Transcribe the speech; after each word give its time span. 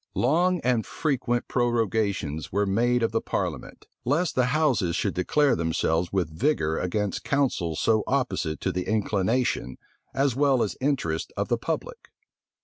}Long 0.31 0.61
and 0.61 0.83
frequent 0.83 1.47
prorogations 1.47 2.51
were 2.51 2.65
made 2.65 3.03
of 3.03 3.11
the 3.11 3.21
parliament; 3.21 3.85
lest 4.03 4.33
the 4.33 4.45
houses 4.47 4.95
should 4.95 5.13
declare 5.13 5.55
themselves 5.55 6.11
with 6.11 6.35
vigor 6.35 6.79
against 6.79 7.23
counsels 7.23 7.79
so 7.79 8.03
opposite 8.07 8.59
to 8.61 8.71
the 8.71 8.87
inclination 8.87 9.77
as 10.15 10.35
well 10.35 10.63
as 10.63 10.75
interests 10.81 11.29
of 11.37 11.49
the 11.49 11.57
public. 11.59 12.09